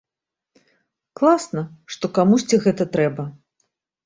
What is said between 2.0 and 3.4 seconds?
камусьці гэта трэба.